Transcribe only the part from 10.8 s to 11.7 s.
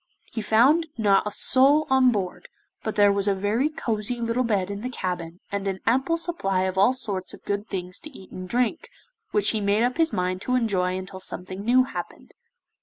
until something